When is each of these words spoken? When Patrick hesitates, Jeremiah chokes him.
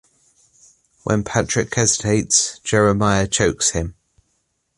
When 1.03 1.23
Patrick 1.23 1.75
hesitates, 1.75 2.57
Jeremiah 2.63 3.27
chokes 3.27 3.69
him. 3.69 3.93